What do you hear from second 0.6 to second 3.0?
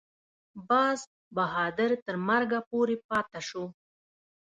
باز بهادر تر مرګه پورې